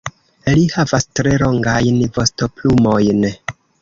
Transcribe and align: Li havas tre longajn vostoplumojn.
Li 0.53 0.61
havas 0.75 1.05
tre 1.19 1.33
longajn 1.43 1.99
vostoplumojn. 2.17 3.23